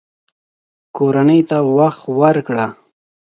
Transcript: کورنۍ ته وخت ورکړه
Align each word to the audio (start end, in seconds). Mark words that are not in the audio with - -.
کورنۍ 0.95 1.41
ته 1.49 1.57
وخت 1.77 2.01
ورکړه 2.19 2.65